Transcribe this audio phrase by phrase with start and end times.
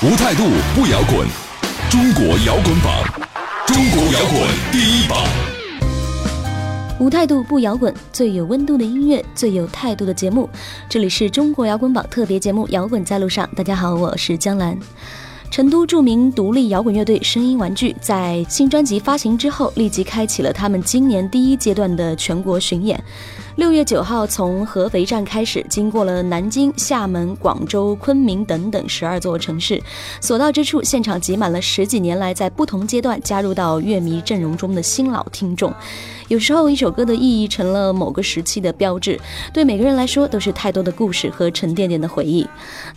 [0.00, 0.44] 无态度
[0.76, 1.26] 不摇滚，
[1.90, 3.02] 中国摇滚榜，
[3.66, 5.18] 中国摇滚第一榜。
[7.00, 10.48] 无态度不摇滚，最有温度的音乐，最有态度的节目。
[10.88, 13.44] 这里是中国摇滚榜特别节目《摇滚在路上》。
[13.56, 14.78] 大家好，我是江兰。
[15.50, 23.02] 成都著名独立摇滚乐队声音玩具在新专辑发行之后，立即开启了他们今年第一阶段的全国巡演。
[23.58, 29.82] 六月九号从合肥站开始，经过了南京、厦门、广州、昆明等等十二座城市，
[30.20, 35.74] 所到之处，现场挤满了十几年来在不同阶段加入到乐迷阵容中的新老听众。
[36.28, 39.18] 有时候，一首歌的意义成了某个时期的标志，
[39.52, 42.46] 对每个人来说都是太多的故事和沉甸甸的回忆。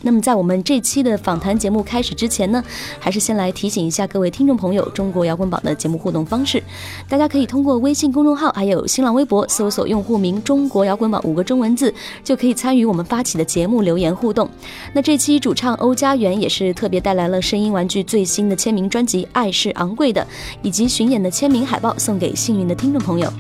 [0.02, 2.64] 那么，在我们这期的访谈节目开始之前呢，
[3.00, 6.62] 还是先来提醒一下各位听众朋友，中国摇滚榜的节目互动方式，
[7.10, 10.40] 大家可以通过微信公众号还有新浪微博搜索用户名。
[10.52, 11.94] 中国摇滚榜五个中文字
[12.26, 14.50] 就可以参与我们发起的节目留言互动。
[14.92, 20.22] 那这期主唱欧家园也是特别带来了声音玩具最新的签名专辑《爱是昂贵的》，
[20.62, 23.32] 以及巡演的签名海报送给幸运的听众朋友。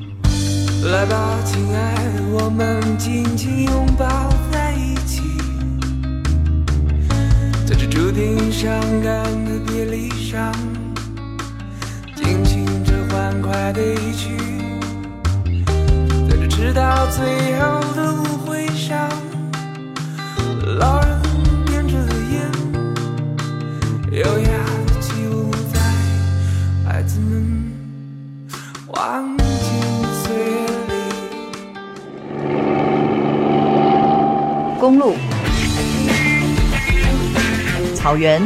[0.86, 1.96] 来吧，亲爱，
[2.32, 4.08] 我们紧紧拥抱
[4.50, 5.22] 在一起，
[7.68, 8.72] 在这注定伤
[9.04, 10.50] 感的别离上，
[12.16, 14.61] 尽情这欢快的一曲。
[16.62, 17.26] 直到最
[17.60, 19.10] 后的舞会上，
[20.78, 21.20] 老人
[21.66, 21.98] 点着
[22.30, 22.48] 烟，
[24.12, 24.48] 优雅
[24.86, 25.80] 的起舞在
[26.86, 27.74] 孩子们
[28.90, 29.44] 忘情
[30.22, 30.94] 岁月里。
[34.80, 35.16] 公路、
[37.96, 38.40] 草原、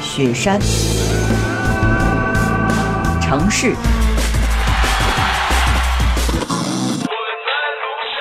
[0.00, 0.58] 雪山、
[3.20, 3.76] 城市。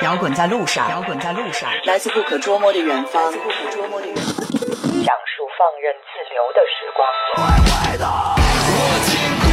[0.03, 7.07] 摇滚在路上，摇滚在路上，来自不可捉摸的远方，不可捉摸的远方，讲述放任自流的时光。
[7.37, 8.75] 坏坏的，我
[9.07, 9.47] 经过，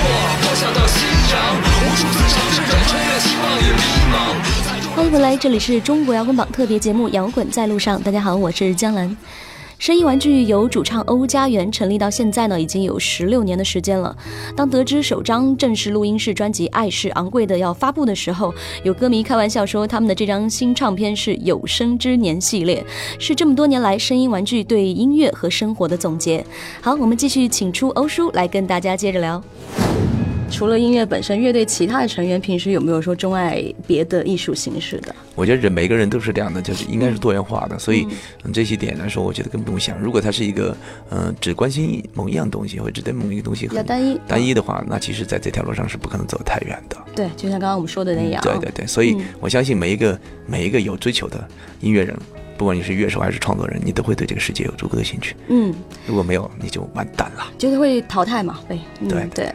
[0.50, 3.80] 我想到夕阳，无数次尝试着穿越希望与迷
[4.10, 4.96] 茫。
[4.96, 9.16] 欢迎回来，这里是中国摇滚榜特别节目《摇滚在路上》，大家好，我是江兰。
[9.80, 14.14] 声音玩具由主唱欧家园成立到现在呢，已经有十六年的时间了。
[14.54, 18.52] 当得知首张正式录音室专辑《爱是昂贵的》要发布的时候，
[18.84, 22.84] 有歌迷开玩笑说，他们的这张新唱片是有生之年系列，
[23.18, 26.44] 是这么多年来声音玩具对音乐和生活的总结。
[26.82, 29.42] 好，我们继续请出欧叔来跟大家接着聊。
[30.50, 35.14] 除了音乐本身，乐队其他的成员平时有没有说钟爱别的艺术形式的？
[35.34, 37.78] 我觉得人每个人都是这样的，就是应该是多元化的。
[37.78, 38.06] 所以
[38.52, 39.98] 这些点来说，我觉得根本不用想。
[39.98, 40.76] 如果他是一个
[41.10, 46.96] 嗯只关心某一样东西，或者只对某一个东西很单一单一的话，那其实在这条路上是不可能走太远的。
[47.14, 48.42] 对，就像刚刚我们说的那样。
[48.42, 51.48] 对对对，所以我相信每一个每一个有追求的
[51.80, 52.14] 音乐人，
[52.58, 55.34] 不管你是乐手还是创作人，你都会对这个世界有足够的兴趣。
[55.48, 55.72] 嗯，
[56.06, 57.46] 如果没有，你就完蛋了。
[57.56, 58.60] 就是会淘汰嘛？
[58.68, 58.78] 对
[59.08, 59.54] 对对。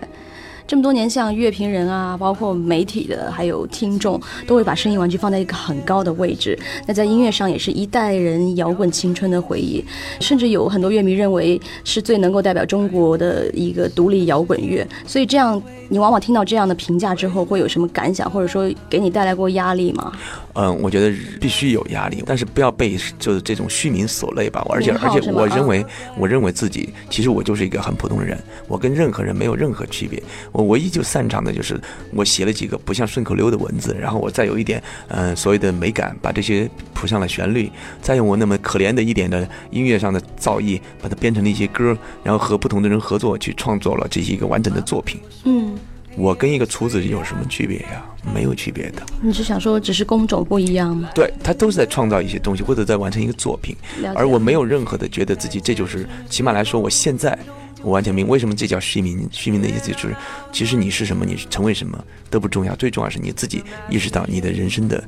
[0.67, 6.57] 这么多年，像乐评人啊，包括媒体的，还有听众，都会把声音玩具放在一个很高的位置。
[6.87, 9.83] 那在音乐上，也是一代人摇滚青春的回忆，
[10.19, 14.85] 甚至有很多乐迷认为是最能够代表中国的一个独立摇滚乐。
[15.05, 20.11] 所以，这样你往往听到这样的评价之后，会有什么感想，或者说给你带来过压力吗？
[20.53, 24.65] 嗯，我觉得必须有压力，但是不要被就是这种虚名所累吧。
[24.69, 25.85] 而且，而且，我认为，
[26.17, 30.21] 我认为自己其实我就是一个很普通的人，我跟任何人没有任何区别。
[30.55, 31.77] 我唯一就擅长的就是
[32.13, 37.69] 我写了几个不像顺口溜的文字，然后我再有一点嗯所谓的美感，把这些谱上了旋律，
[38.01, 45.19] 再用我那么可怜的一点的音乐上的造诣，把它编成了一些歌，然后和不同的人合作去创作了这些一个完整的作品。
[45.43, 45.75] 嗯，
[46.15, 48.05] 我跟一个厨子有什么区别呀？
[48.33, 49.03] 没有区别的。
[49.21, 51.09] 你是想说只是工种不一样吗？
[51.13, 53.75] 对他都是在创造一些东西，或者在完成一个作品，
[54.15, 57.37] 而我没有任何的觉得自己这就是起码来说我现在。
[57.85, 59.29] 我完全明为什么这叫虚名。
[59.31, 60.15] 虚名的意思就是，
[60.51, 65.01] 其实你是什么，你成为什么都不重要，最重要是你自己意识到你的人生的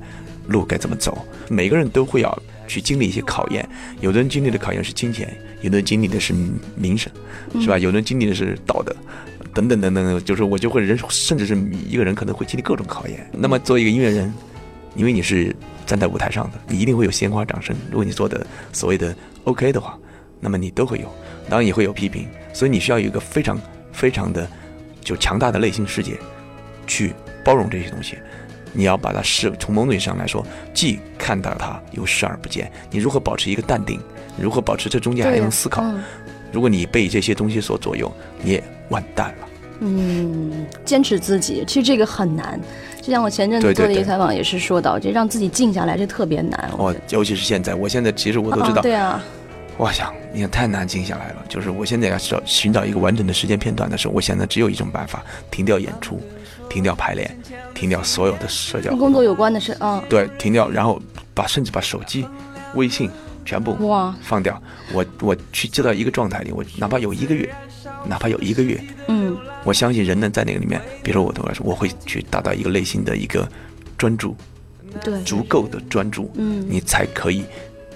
[0.48, 1.26] 路该怎么走。
[1.50, 3.68] 每个人都会要去经历一些考验，
[4.00, 6.36] 有的人经历的考验是金钱，有的人经历的是
[6.76, 7.12] 名声，
[7.60, 7.80] 是吧？
[7.80, 8.96] 有的人经历的是道德，
[9.56, 11.58] 等等等等，就是我就会人，甚至是
[11.90, 13.28] 一个人可能会经历各种考验。
[13.34, 14.32] 那么作为一个音乐人，
[14.96, 15.56] 因为你是
[15.88, 17.76] 站在舞台上的，你一定会有鲜花掌声。
[17.90, 19.16] 如果你做的所谓的
[19.46, 19.98] OK 的话。
[20.40, 21.06] 那么你都会有，
[21.50, 23.60] 当然也会有批评，所以你需要有一个非常
[23.92, 24.48] 非常的
[25.02, 26.18] 就强大的内心世界，
[26.86, 27.14] 去
[27.44, 28.18] 包容这些东西。
[28.74, 32.72] 你要把它视从某种意义上来说，既看到它，又视而不见。
[32.92, 34.00] 你如何保持一个淡定？
[34.40, 35.84] 如何保持这中间还能思考？
[36.52, 38.12] 如果你被这些东西所左右，
[38.44, 39.48] 你也完蛋了。
[39.80, 42.60] 嗯，坚持自己，其实这个很难。
[43.02, 46.70] 就像我前阵子做的一个采访也是说到，就让自己静下来，这特别难。
[46.78, 48.82] 哦，尤其是现在，我现在其实我都知道。
[48.82, 49.24] 对啊。
[49.78, 51.46] 我想，你也太难静下来了。
[51.48, 56.20] 就是我现在要找寻找一个完整的时间片段的时候，我现在只有一种办法：停掉演出，
[56.68, 57.38] 停掉排练，
[57.76, 58.90] 停掉所有的社交。
[58.90, 60.04] 跟工作有关的事啊。
[60.10, 61.00] 对，停掉，然后
[61.36, 62.26] 把甚至把手机、
[62.74, 63.10] 微信
[63.46, 64.60] 全部哇放掉。
[64.94, 67.48] 我我去接到一个状态里，我哪怕有一个月，
[68.08, 73.48] 哪怕有一个月，嗯，我相信人能在那个里面，比如说我对我来说，我会去达到一个内心的一个
[73.96, 74.36] 专注，
[75.04, 77.46] 对，足够的专注，嗯，你才可以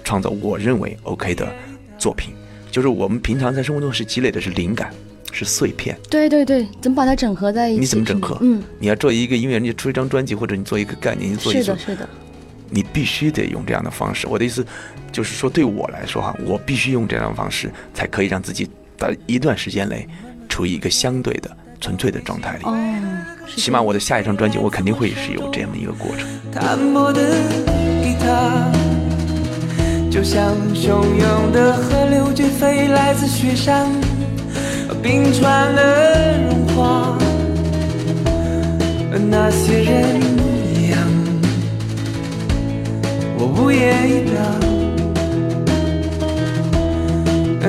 [0.04, 1.52] 创造我认为 OK 的。
[2.02, 2.34] 作品
[2.68, 4.92] 就是我们平常在生活中是积累的是灵感，
[5.30, 5.96] 是碎片。
[6.10, 7.80] 对对对，怎么把它整合在一起？
[7.80, 8.36] 你怎么整合？
[8.40, 12.08] 嗯，你要做一个音乐人，你出一张专辑，或者你做一个概念，你做一是的，是的。
[12.70, 14.26] 你必须得用这样的方式。
[14.26, 14.66] 我的意思
[15.12, 20.08] 就是说，对我来说哈，我必须用这样的方式，才可以让自己在一段时间内
[20.48, 22.64] 处于一个相对的纯粹的状态里。
[22.64, 22.74] 哦，
[23.56, 26.26] 起码我的下一张专辑，我肯定会是有这样的一个过程。
[30.12, 33.86] 就像汹涌的河流，绝非来自雪山
[35.02, 37.16] 冰川的融化。
[39.30, 40.20] 那些人
[40.76, 40.98] 一样，
[43.38, 44.34] 我无言以表。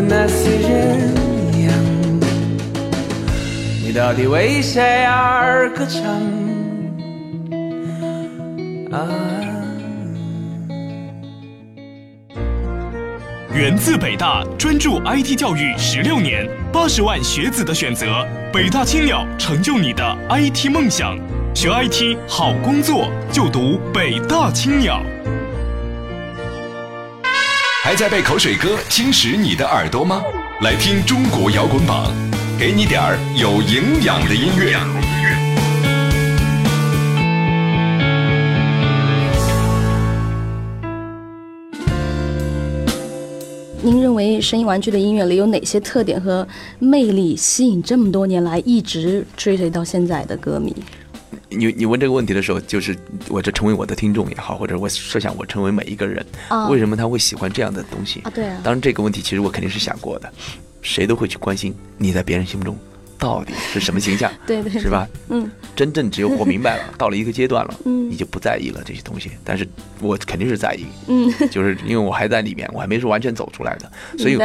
[0.06, 1.14] 那些人
[1.54, 1.74] 一样，
[3.86, 6.04] 你到底为谁而歌唱？
[8.92, 9.43] 啊。
[13.56, 18.28] 源自北大，专注 IT 教育十六年，八十万学子的选择。
[18.52, 21.16] 北大青鸟，成就你的 IT 梦想。
[21.54, 25.00] 学 IT 好工作，就读北大青鸟。
[27.84, 30.24] 还在被口水歌侵蚀你的耳朵吗？
[30.62, 32.12] 来听中国摇滚榜，
[32.58, 35.13] 给你点儿有营养的音乐。
[43.84, 46.48] 您认为声音玩具的音乐里有哪些特点和
[46.80, 50.74] 魅力，吸引这么多年来一直追随到现在的歌迷？
[51.50, 52.98] 你你问这个问题的时候，就是
[53.28, 56.26] 我这成为我的听众也好，或者我设想我成为每一个人，
[56.70, 58.32] 为什么他会喜欢这样的东西啊？
[58.34, 58.58] 对啊。
[58.64, 60.32] 当然这个问题其实我肯定是想过的，
[60.82, 62.78] 谁都会去关心你在别人心目中。
[63.24, 64.30] 到底是什么形象？
[64.46, 65.08] 对对，是吧？
[65.30, 69.32] 嗯，真正只有我明白了， 到了一个阶段了，嗯，你就不在意了这些东西。
[69.46, 69.66] 但是
[70.02, 74.38] 我肯定是在意，嗯，就是因为我还在里面，我还没是完全走出来的，所以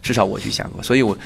[0.00, 0.82] 至少我去想过。
[0.82, 1.16] 所以我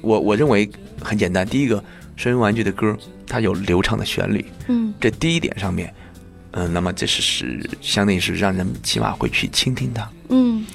[0.00, 0.68] 我我认为
[1.00, 1.82] 很简单，第一个，
[2.16, 2.98] 声音玩具的歌
[3.28, 5.94] 它有流畅的旋律，嗯，这第一点上面，
[6.50, 10.66] 嗯，那么这是是相当于是让人起码会去倾听它，嗯，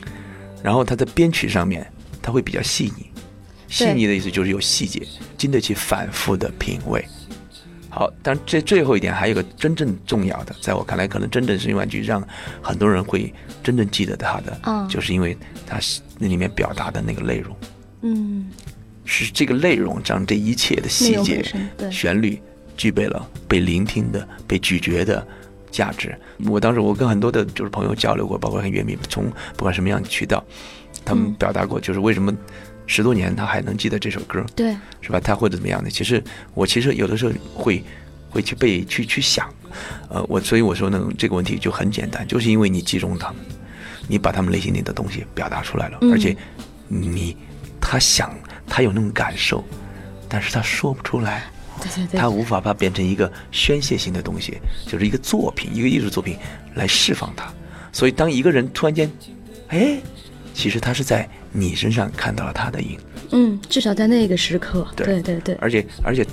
[0.64, 1.86] 然后它的编曲上面
[2.22, 3.11] 它会比较细腻。
[3.72, 5.02] 细腻的意思就是有细节，
[5.38, 7.04] 经得起反复的品味。
[7.90, 12.26] 好，但这最后一点还有个真正重要的，在我看来，可能真正是音玩具让
[12.62, 13.34] 很多人会
[13.64, 15.80] 真正记得它的，嗯，就是因为它
[16.18, 17.56] 那里面表达的那个内容，
[18.02, 18.50] 嗯，
[19.04, 21.44] 是这个内容让这一切的细节、
[21.92, 22.42] 旋律
[22.78, 25.26] 具备了被聆听的、被咀嚼的
[25.70, 26.18] 价值。
[26.46, 30.42] 我当时我跟很多的就是朋友交流过，包括跟乐迷，从不管什么样的渠道，
[31.04, 32.34] 他们表达过，就是为什么。
[32.88, 35.20] 十多年，他还能记得这首歌，对，是吧？
[35.20, 35.90] 他会怎么样的？
[35.90, 36.22] 其实
[36.54, 37.82] 我其实有的时候会
[38.30, 39.48] 会去被去去想，
[40.10, 43.38] 呃，我所以我说呢，这个问题就很简单，就是因为你集中他们，
[44.08, 46.36] 你把他们内心里的东西表达出来了，而且
[46.88, 47.38] 你
[47.80, 49.64] 他想他有那种感受，
[50.28, 51.50] 但是他说不出来，
[51.82, 56.36] 对对对，他无法把它变成一个宣泄性的东西，就是一个作品，一个艺术作品
[56.74, 57.52] 来释放它。
[57.94, 59.10] 所以当一个人突然间，
[59.70, 59.98] 哎。
[60.54, 62.98] 其实他是在你身上看到了他的影，
[63.32, 65.56] 嗯，至少在那个时刻，对对对。
[65.56, 66.26] 而且而且，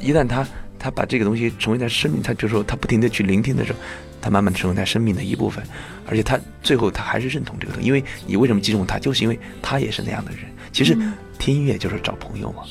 [0.00, 0.46] 一旦他
[0.78, 3.78] 他把这个东西成为他生命，他就说他不停的去聆听的时候，
[4.20, 5.62] 他慢慢成为他生命的一部分。
[6.08, 10.40] 而且他最后他还是认同这个东西，因为你为什么击中他，就是因为他也是那样的人。
[10.72, 10.96] 其实
[11.38, 12.64] 听音乐就是找朋友嘛，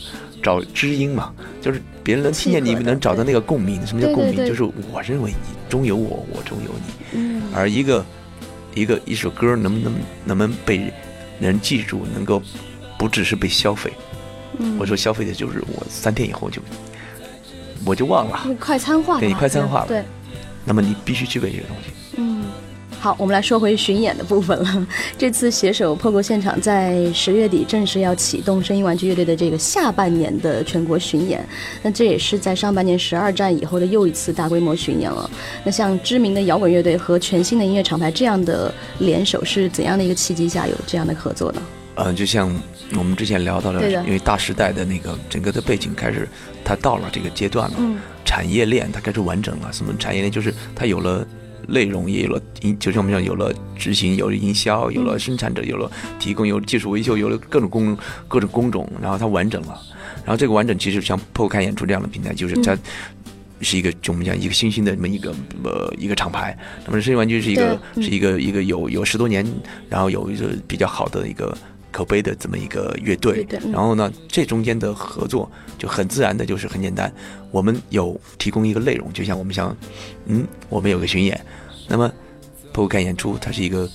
[0.43, 3.85] 找知音嘛，就是别人能听见你们能找到那个共鸣。
[3.87, 4.45] 什么叫共鸣？
[4.45, 7.17] 就是我认为你中有我，我中有你。
[7.19, 7.41] 嗯。
[7.53, 8.05] 而一个。
[8.77, 10.91] 一个一首歌能不能能不能被
[11.39, 12.41] 人记住，能够
[12.97, 13.91] 不只是被消费？
[14.79, 16.61] 我说消费的就是我三天以后就
[17.85, 19.87] 我就忘了，快餐化，对你快餐化了。
[19.87, 20.03] 对，
[20.63, 21.91] 那么你必须具备这个东西。
[23.05, 23.07] 嗯。
[23.07, 24.87] 好，我们来说回巡演的部分了。
[25.15, 31.47] 这次携手破国现场在十月底正式要启动声音玩具乐队的这个下半年的全国巡演，
[31.83, 35.29] 那这也是在上半年十二站以后的又一次大规模巡演了。
[35.63, 41.61] 那像知名的摇滚乐队和全新的音乐厂牌这样的联手，是怎样的一个契机下有这样的合作呢？
[41.97, 42.51] 嗯，就像
[42.97, 46.27] 我们之前聊到了，因为大时代的那个整个的背景开始，
[46.63, 47.77] 它到了这个阶段了，
[48.25, 49.71] 产业链它开始完整了。
[49.71, 50.31] 什么产业链？
[50.31, 51.23] 就是它有了。
[51.67, 52.41] 内容也有了，
[52.79, 59.79] 就像我们讲，有了执行，有了营销，有了生产者，有了提供，有技术维修，有了各种工各种工种，然后它完整了。
[60.23, 62.77] 然后这个完整其实像 PO 开演出这样的平台，就是它
[63.61, 66.57] 是一个就我们讲一个新兴的这么一个呃一个厂牌。
[66.85, 69.45] 那么声音玩具是一个是一个一个有有十多年，
[69.89, 71.55] 然后有一个比较好的一个。
[71.95, 77.09] 口碑的这么一个乐队，然后呢，这中间的合作就很自然的，就是很简单。
[77.51, 79.73] 我们有提供一个内容，就像我们想，
[80.25, 81.39] 嗯，我们有个巡演，
[81.87, 82.11] 那么
[82.73, 83.89] 铺开演出，它是一个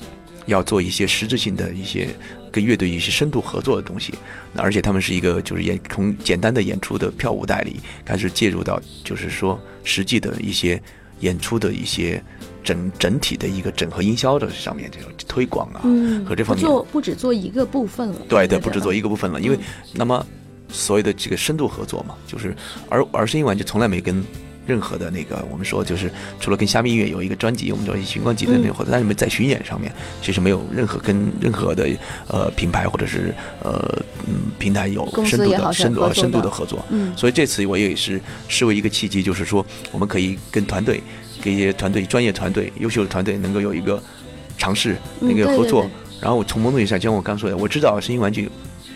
[0.46, 2.08] 要做一些实质性的一些
[2.50, 4.14] 跟乐队一些深度合作的东西。
[4.54, 10.82] 那而且他们是一个就是演从简单的演出的票务代理开始介入到就是说实际的一些
[11.20, 12.22] 演出的一些。
[12.62, 15.80] 整整体的一个整合营销的上面这种推广啊，
[16.28, 18.16] 和这方面做不只做一个部分了。
[18.28, 19.58] 对对，不只做一个部分了，因为
[19.92, 20.24] 那么
[20.68, 22.54] 所谓的这个深度合作嘛，就是
[22.88, 24.22] 而而声音玩就从来没跟
[24.66, 31.88] 任何的那个我们说就是除了跟虾米音乐有一个专辑，我们叫寻光集的那个合作，但是没在巡演上面其实没有任何跟任何的
[32.28, 36.84] 呃品牌或者是呃嗯平台有深度的深度深度的合作。
[36.90, 41.02] 嗯，所以这次我也是视为一个契机，就是说我们可以跟团队。
[41.40, 44.02] 给一些团队、专业团队、优秀的团队能够有一个
[44.58, 48.48] 尝试、那个合作，然后我从某种意义上，像我刚说的，我知道声音玩具，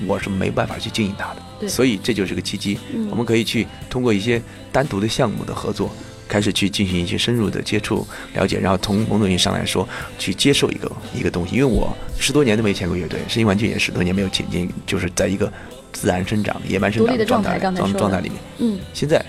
[0.07, 2.79] 我是没办法去经营它的，所以这就是个契机，
[3.11, 5.91] 我们可以去通过一些单独的项目的合作，
[6.29, 11.57] 开始去进行一些深入的接触、了解，然后从某种意义上来说，去接受一个一个东西。
[11.57, 15.51] 因为我十多年都没签过乐队，声音玩具也十多年没有进进，就是在一个
[15.93, 18.39] 自然生长、野蛮生长的状态状状态里面。
[18.59, 19.25] 嗯，现在，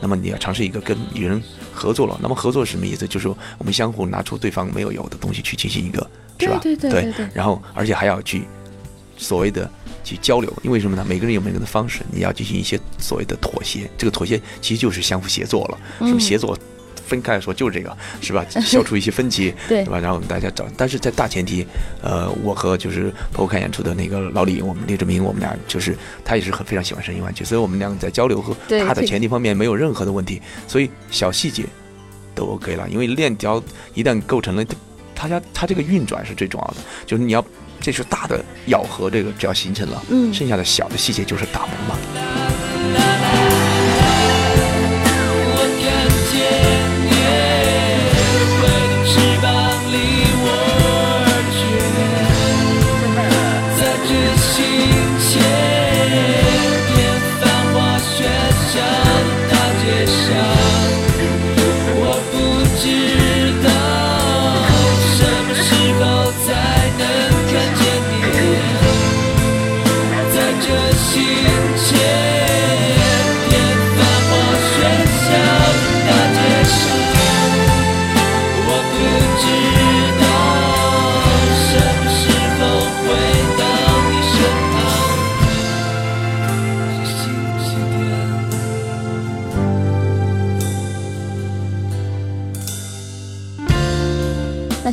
[0.00, 1.42] 那么你要尝试一个跟与人。
[1.74, 3.06] 合作了，那么合作是什么意思？
[3.06, 6.58] 就是说我们相互拿出对方没有有的东西去进行一个，是吧？
[6.62, 7.28] 对对对对。
[7.34, 8.44] 然后，而且还要去
[9.16, 9.70] 所谓的
[10.02, 11.04] 去交流，因为什么呢？
[11.08, 13.90] 每个人有每个人的方式，你要进行一些所谓的妥协。
[13.98, 16.56] 这个妥协其实就是相互协作了，什么协作？
[17.06, 18.44] 分开来说就是这个，是吧？
[18.60, 19.98] 消除一些分歧， 对，是吧？
[19.98, 21.66] 然后我们大家找，但是在大前提，
[22.02, 31.64] 呃，我和就是包括看演出的那个老李，我们李志明，我们俩就是他也是很非常喜欢声音玩具，所以我们两个在交流和他的前提方面没有任何的问题，所以小细节
[32.34, 32.88] 都 OK 了。
[32.88, 33.62] 因为链条
[33.94, 34.64] 一旦构成了，
[35.14, 37.44] 他家他这个运转是最重要的，就是你要
[37.80, 43.53] 这是大的咬合，这个只要形成了，嗯，剩下的小的细节就是打磨嘛。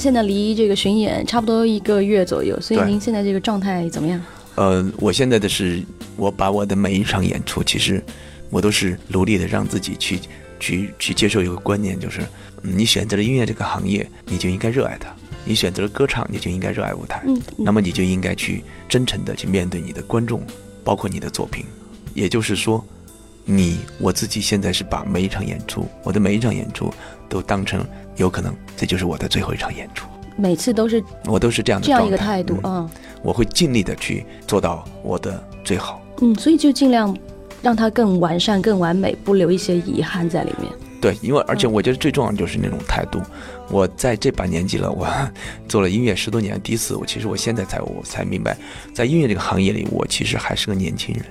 [0.02, 4.20] 现在离这个巡演差不多一个月左右，所以您现在这个状态怎么样？
[4.56, 5.80] 呃，我现在的是，
[6.18, 8.04] 我把我的每一场演出，其实
[8.50, 10.20] 我都是努力的让自己去
[10.60, 12.22] 去去接受一个观念，就是
[12.64, 15.10] 你选择了音乐这个行业，你就应该热爱它；
[15.46, 17.22] 你选择了歌唱，你就应该热爱舞台。
[17.28, 20.42] 嗯，那么你就应该去真诚的去面对你的观众，
[20.84, 21.64] 包括你的作品。
[22.16, 22.84] 也就是说，
[23.46, 26.94] 你我自己现在是把每一场演出，我的每一场演出
[27.30, 27.86] 都当成。
[28.18, 30.06] 有可能这就是我的最后一场演出，
[30.38, 32.88] 每次都是我都是这样的这样一个态度嗯，
[33.24, 37.18] 我会尽力的去做到我的最好，嗯，所以就尽量
[37.62, 40.70] 让它更完善、更完美，不留一些遗憾在里面。
[41.00, 43.20] 对，因为而且我觉得最重要的就是那种态度。
[43.70, 45.08] 我在这把年纪了，我
[45.70, 48.56] 做了音乐十多年，第一次我其实我现在才我才明白，
[48.94, 51.26] 在音乐这个行业里，我其实还是个年轻人。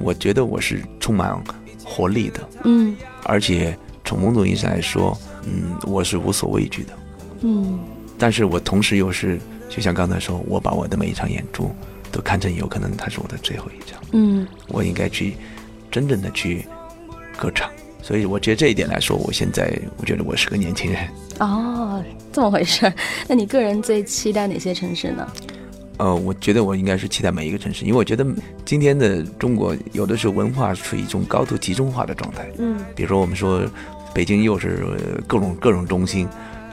[0.00, 1.38] 我觉得我是充满
[1.84, 5.16] 活力的，嗯，而且从某种意义上来说。
[5.50, 6.92] 嗯，我是无所畏惧的，
[7.40, 7.78] 嗯，
[8.18, 9.38] 但是我同时又是，
[9.70, 11.70] 就像刚才说，我把我的每一场演出
[12.12, 15.36] 都看成有可能它是我的最后一场，嗯，我应该去
[15.90, 16.66] 真正的去
[17.38, 17.70] 歌唱，
[18.02, 21.08] 所以我觉得这一点来说，我现在我觉得我是个年轻人。
[21.38, 22.92] 哦，这么回事。
[23.26, 25.26] 那你个人最期待哪些城市呢？
[25.98, 28.26] 呃，我觉得我应该是期待每一个城市，因为我觉得
[28.64, 32.48] 今天的中国有的时候文化处于一种高度集中化的状态。
[32.58, 33.62] 嗯，比如说我们说
[34.14, 34.86] 北京又是
[35.26, 36.26] 各种各种中心，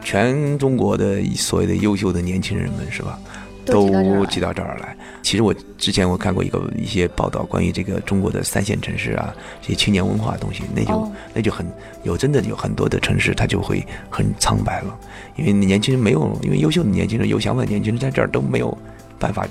[0.03, 3.19] 全中国的所谓的优秀的年轻人们是吧？
[3.65, 4.95] 都挤到这儿来。
[5.23, 11.65] 其实我之前我看过一个一些报道，关于这个中国的三线城市啊，这些青年文化的东西，那就那就很
[12.03, 14.95] 有真的有很多的城市，它就会很苍白了，
[15.35, 18.77] 因为年轻人没有，因为优秀的年轻人、有想法的年轻人在这儿都没有。
[19.25, 19.47] 办法，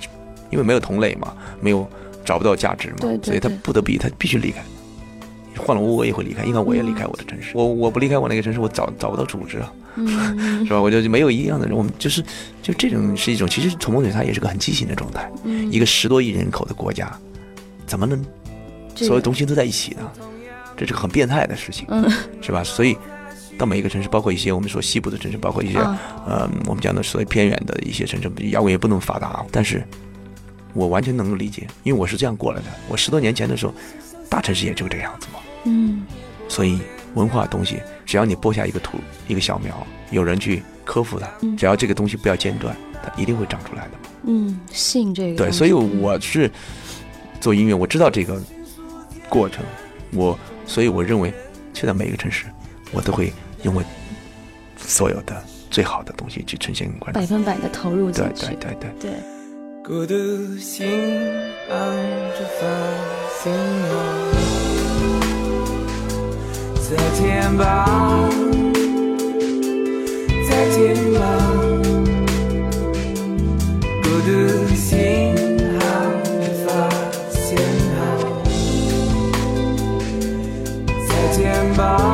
[0.51, 1.89] 因为没有同类嘛，没有
[2.25, 4.63] 找不到价值嘛，所以他不得不他必须离开。
[5.57, 7.53] 换了我，我也会离开，因为我也离开我的城市。
[7.55, 9.73] 我我不离开我那个城市，我找找不到组织啊，
[10.67, 10.81] 是吧？
[10.81, 11.77] 我就没有一样的人。
[11.77, 12.23] 我们就是
[12.63, 15.31] 就这种是一种，其实从某种它也是个很畸形的状态。
[15.71, 17.13] 一个十多亿人口的国家，
[17.87, 18.25] 怎么能
[18.97, 20.11] 所有东西都在一起呢？
[20.77, 21.87] 这是个很变态的事情，
[22.41, 22.63] 是吧？
[22.65, 22.97] 所以。
[23.59, 25.79] 到每一个城市，包括一些我们说西部的城市，包括一些
[26.27, 29.45] 呃，我们讲的所谓偏远的一些城市，摇滚也不那么发达。
[29.51, 29.83] 但是，
[30.73, 32.67] 我完全能够理解，因为我是这样过来的。
[32.89, 33.75] 我十多年前的时候，
[34.29, 35.41] 大城市也就这样子嘛。
[35.65, 36.05] 嗯。
[36.49, 36.79] 所以，
[37.15, 43.91] 文化东西，只要你播下一个土，一个小苗，有人去呵护它，只要这个东西不要间断，它一定会长出来的。
[44.25, 45.37] 嗯，信这个。
[45.37, 46.51] 对，所以我是
[47.41, 48.43] 做音乐，我知道这个
[49.29, 49.65] 过程，
[50.13, 51.33] 我所以我认为
[51.73, 52.45] 去到每一个城市，
[52.95, 53.33] 我都会。
[53.65, 53.83] 用我
[54.77, 58.49] 所有的最好的东西去呈现给观众，百分百的投入进去。
[58.49, 59.11] 对对对对。
[59.83, 60.15] 孤独
[60.59, 60.87] 心
[61.71, 61.79] 按
[62.37, 62.67] 着发
[63.43, 63.51] 信
[63.89, 63.95] 号，
[66.79, 68.29] 再见吧，
[70.47, 71.19] 再见吧。
[74.03, 74.29] 孤独
[74.75, 75.35] 心
[75.81, 75.83] 按
[76.43, 76.69] 着发
[77.31, 77.57] 信
[77.97, 77.99] 号，
[81.09, 81.43] 再见
[81.79, 82.14] 吧。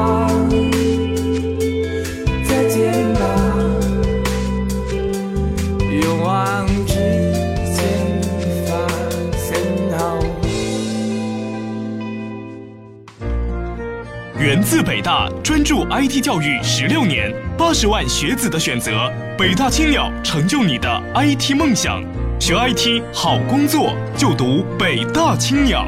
[15.11, 22.01] 大，专注 IT 教育十六年，八十万学子的选择，北大青鸟成就你的 IT 梦想。
[22.39, 25.85] 学 IT 好工作，就读北大青鸟。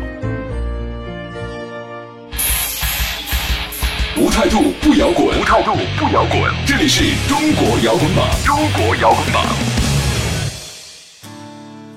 [4.17, 6.53] 无态度不摇滚，无态度不摇滚。
[6.67, 9.45] 这里是中国摇滚榜，中国摇滚榜。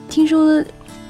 [0.08, 0.64] 听说。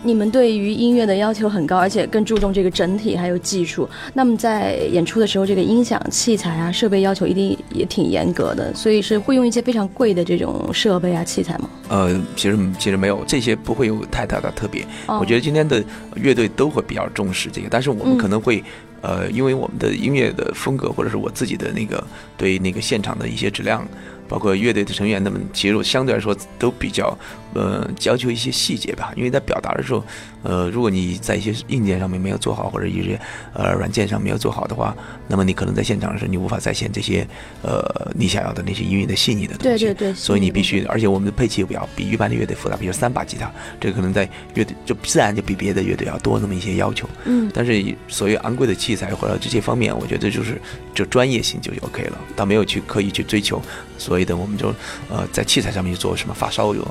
[0.06, 3.90] 你们对于音乐的要求很高，而且更注重这个整体还有技术。
[4.14, 11.68] 那么在演出的时候，这个音响器材啊、设备要求一定也挺严格的，所以是会用一些非常贵的这种设备啊、器材吗？
[11.90, 14.86] 呃，其实其实没有，这些不会有太大的特别。
[15.08, 15.84] 我觉得今天的
[16.16, 18.64] 乐队都会比较重视这个，但是我们可能会，
[19.02, 22.04] 呃，因为我们的音乐的风格，或者是我自己的那个
[22.38, 23.84] 对那个现场的一些质量。
[24.28, 27.18] 包括乐队的成员，他们其实相对来说都比较，
[27.54, 29.12] 呃，要求一些细节吧。
[29.16, 30.04] 因为在表达的时候，
[30.44, 33.20] 呃，如果你在一些硬件上面没有做好，或者一些
[33.54, 34.96] 呃软件上没有做好的话，
[35.28, 37.28] 那么你可能在现场的时候，你无法再现这些
[37.62, 39.86] 呃你想要的那些音乐的细腻的东西。
[39.86, 40.14] 对对对。
[40.14, 47.08] 所以你必须，而且我们的配器又比较比一般的乐队复杂，比如三把吉他，这可能在乐队就自然就比别的乐队要多那么一些要求。
[47.26, 47.52] 嗯。
[47.54, 50.60] 但是所谓昂贵的器材或者这些方面，我觉得就是
[50.94, 53.62] 就专业性就 OK 了，倒没有去刻意去追求。
[53.98, 54.74] 所所以的，我们就
[55.10, 56.88] 呃在器材上面去做什么发烧友，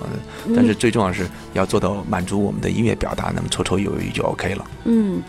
[0.55, 4.67] 但是最重要是要做到满足我们的音乐表达，那么绰绰有余就 OK 了。
[4.85, 5.23] 嗯。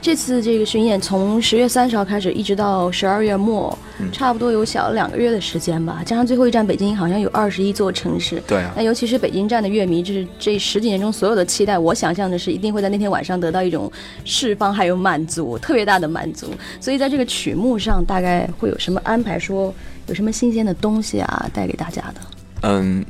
[0.00, 3.76] 这次这个巡演从十月三十号开始，一直到十二月末，
[4.12, 6.02] 差不多有小两个月的时间吧。
[6.06, 8.40] 加上最后一站北京，好像有二十一座城市。
[8.46, 8.72] 对啊。
[8.76, 13.90] 那尤其是北京站的乐迷，就是这十几年中所有的期待，我想象的是一定会在那天晚上得到一种
[14.24, 16.46] 释放，还有满足，特别大的满足。
[16.80, 19.36] 所以在这个曲目上，大概会有什么安排？
[19.38, 19.74] 说
[20.06, 22.20] 有什么新鲜的东西啊，带给大家的？
[22.62, 23.04] 嗯。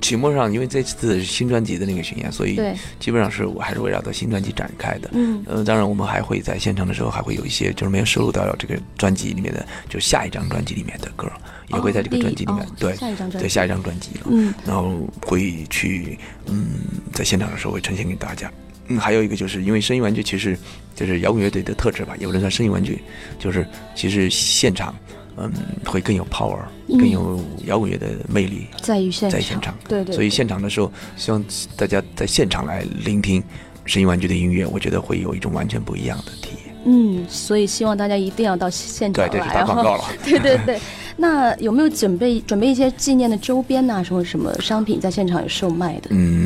[0.00, 2.60] 曲目上，因为这次是新专辑的那个巡演，所以
[3.00, 5.10] 基本上是我还是围绕着新专辑展开的。
[5.12, 11.30] 嗯，呃，当然我们还会在现场的时候，还会有一些就是没有收录到这个专辑里面的，就下一张专辑里面的歌，
[11.68, 12.66] 也会在这个专辑里面。
[12.78, 14.26] 对，下一张专辑，对下一张专辑了。
[14.30, 16.66] 嗯，然后会去，嗯，
[17.12, 18.50] 在现场的时候会呈现给大家。
[18.88, 20.56] 嗯，还有一个就是因为声音玩具其实
[20.94, 23.00] 就是摇滚乐队的特质吧，有人说声音玩具
[23.38, 24.94] 就是其实现场。
[25.36, 25.52] 嗯，
[25.84, 30.14] 会更有 power，更有摇滚乐的魅力，在于现在现场，对对。
[30.14, 31.44] 所以现场的时候，希望
[31.76, 33.42] 大家在现场来聆听
[33.84, 36.74] 声音玩具的音乐，我觉得会有一种完全不一样的体验。
[36.84, 39.28] 嗯，所以希望大家一定要到现场来。
[39.28, 40.04] 对对，打广告了。
[40.24, 40.78] 对对对。
[41.18, 44.04] 那有没有准备准备一些纪念的周边呐？
[44.04, 46.10] 什么什么商品在现场有售卖的？
[46.10, 46.45] 嗯，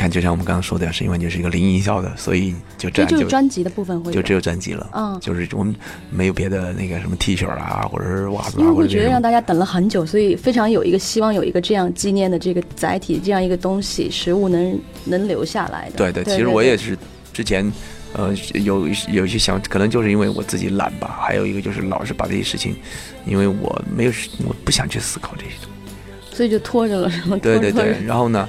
[0.00, 4.88] 看，就像我们刚刚说的，声音完全是一个零营销的，所以就这样就是专辑的部分会就只有专辑了。
[4.94, 5.74] 嗯，就是我们
[6.10, 15.96] 没有别的那个什么 T 恤啊，或者是袜子啊，因为会觉得让大家等了很久，所以非常有一个希望有一个这样纪念的这个载体，这样一个东西食物能能留下来的。
[15.96, 16.96] 对对，其实我也是
[17.32, 17.70] 之前。
[18.12, 22.74] 呃，有有一些想，可能就是因为我自己懒吧，还有一个就是老是把这些事情，
[23.24, 24.12] 因为我没有，
[24.44, 27.38] 我不想去思考这些东西，所以就拖着了，是吗？
[27.40, 28.48] 对对对，然后呢，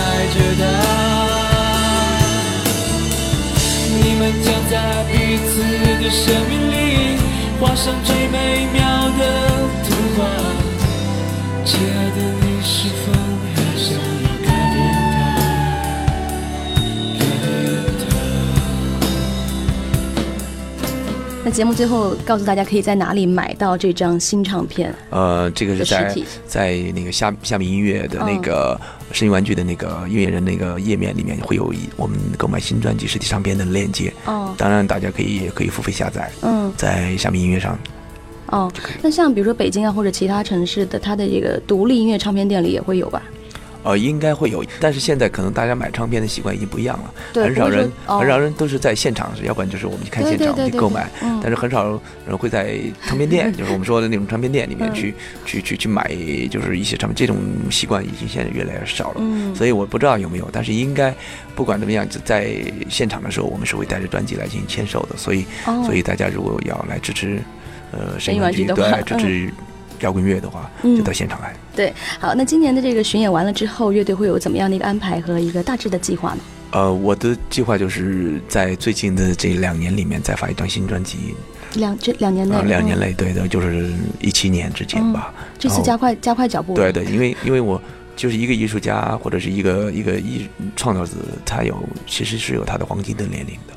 [0.31, 0.63] 爱着他。
[3.93, 4.73] 你们将在
[5.11, 5.13] 彼
[5.45, 5.51] 此
[6.01, 6.73] 的生命里
[7.59, 8.79] 画上最美妙
[9.19, 9.21] 的
[9.83, 10.19] 图画，
[11.65, 13.11] 亲爱的，你是否
[21.43, 24.93] 那节目最后告诉大家，可以在哪里买到这张新唱片？
[25.09, 28.79] 呃，这个是在在那个虾虾米音乐的那个
[29.11, 34.13] 声音玩具的那个音乐人那个页面里面会有一我们购买新专辑实体唱片的链接。
[34.25, 36.31] 哦，当然大家可以也可以付费下载。
[36.43, 37.77] 嗯，在虾米音乐上。
[38.47, 43.23] 哦，那像比如说北京啊或者其他城市的，它的这个独立音乐唱片店里也会有吧？
[43.83, 51.09] 呃，应该会有，但是现在可能大家买唱片的习惯已经不一样了，很少人，哦、很少人都是在现场，要不然就是我们去看现场去购买，
[51.41, 56.03] 但是很少人会在唱片店， 就是我们说的那种唱片店里面去、嗯、去去去买，
[56.49, 57.37] 就是一些唱片，这种
[57.69, 61.13] 习惯已经现在越来越少了，嗯，所以我不知道有没有，但是应该
[61.55, 62.53] 不管怎么样，在
[62.89, 67.39] 现场的时候，我们是会带着专辑来进行签售的，所以，哦、所以大家如果要来支持，
[67.91, 69.53] 呃，声音玩具对，支持。
[70.01, 71.55] 嗯摇滚乐的话，就到现场来。
[71.75, 76.39] 对，好，那今年的这个巡演完了之后，乐队会有怎么样的一个安排和一个大致的计划呢？
[76.71, 81.35] 呃，我的计划就是在最近的这两年里面再发一张新专辑。
[81.75, 85.33] 两这两年内，啊、两年内，对的，就是一七年之前吧。
[85.37, 86.73] 嗯、这次加快加快脚步。
[86.73, 87.81] 对对，因为因为我
[88.15, 91.13] 就是一个艺术家或者是一个一个艺创造者，
[91.45, 93.73] 他有其实是有他的黄金的年龄的。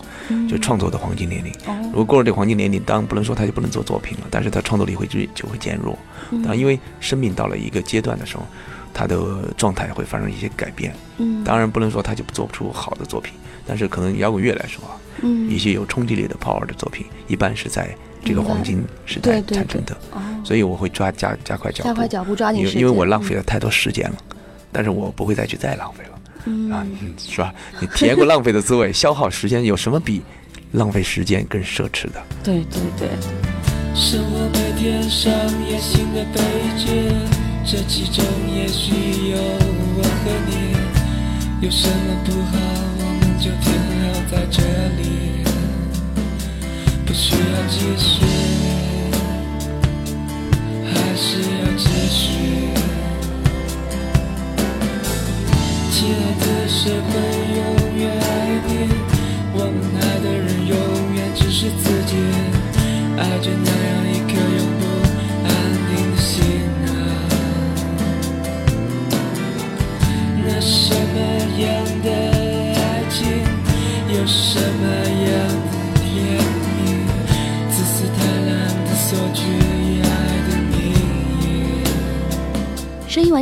[0.49, 1.53] 就创作的黄金年龄，
[1.91, 5.99] 如果过了这个黄金年龄，当然不能说他就不能做作品了，但是他创作力会就就会减弱。
[6.31, 8.45] 当然，因为生命到了一个阶段的时候，
[8.93, 9.19] 他的
[9.57, 10.95] 状态会发生一些改变。
[11.19, 13.35] 嗯，当然不能说他就做不出好的作品，
[13.67, 14.83] 但是可能摇滚乐来说
[15.49, 19.97] 一些有冲击力的 power 的作品，一般是在这个黄金时代产生的。
[20.13, 24.17] 哦，所以我会抓加加快脚步，加快脚步抓紧时间，因为我浪费了太多时间了，
[24.73, 26.11] 但是我不会再去再浪费了。
[26.47, 26.87] 嗯啊，
[27.19, 27.55] 是吧？
[27.81, 30.23] 你体验过浪费的滋味，消耗时间，有什么比？
[30.73, 33.09] 浪费时间更奢侈的，对对对。
[33.95, 35.33] 生活每天上
[35.71, 36.41] 演新的悲
[36.77, 37.13] 剧，
[37.65, 38.91] 这其中也许
[39.31, 40.75] 有我和你。
[41.65, 42.59] 有什么不好，
[42.99, 44.61] 我们就停留在这
[44.99, 45.45] 里，
[47.07, 47.39] 不需要
[47.71, 48.27] 继续，
[50.85, 52.21] 还是要继续。
[56.05, 57.09] 亲爱的，谁会
[57.57, 58.93] 永远爱你？
[59.55, 60.77] 我们爱的人永
[61.17, 62.13] 远只是自己，
[63.17, 64.05] 爱着那样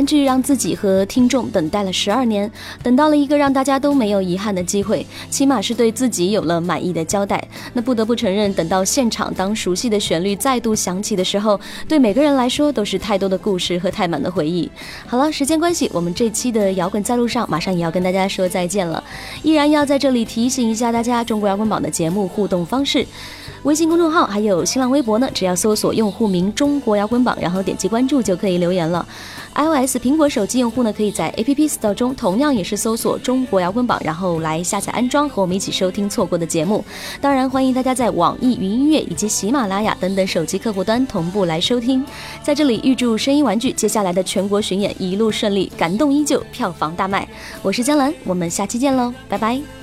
[0.03, 7.41] 声音玩具让自己和听众等待了十二年，等到了一个让大家都没有遗憾的机会，起码是对自己有了满意的交代。
[7.71, 14.69] 那不得不承认，等到现场，当熟悉的旋律再度响起的时候，对每个人来说都是太多的故事和太满的回忆。
[15.07, 19.01] 好了，时间关系，我们这期的摇滚在路上马上也要跟大家说再见了，
[19.41, 23.05] 依然要在这里提醒一下大家，中国摇滚榜的节目互动方式。
[23.63, 29.07] 微信公众号还有新浪微博呢，只要搜索用户名“中国摇滚榜”，然后点击关注就可以留言了。
[29.55, 36.83] iOS 苹果手机用户呢，可以在 App Store 中同样也是搜索“中国摇滚榜”，然后来下载安装，和我们一起收听错过的节目。
[37.21, 42.03] 当然，欢迎大家在网易云音乐以及喜马拉雅等等手机客户端同步来收听。
[42.43, 47.25] 在这里，预祝声音玩具接下来的全国巡演一路顺利，感动依旧，票房大卖。
[47.61, 49.82] 我是江兰，我们下期见喽，拜拜。